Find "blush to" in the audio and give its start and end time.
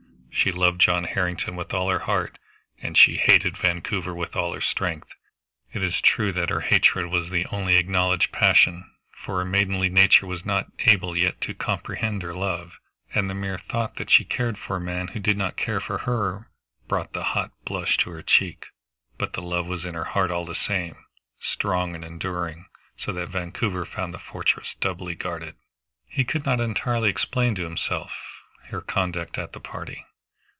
17.63-18.09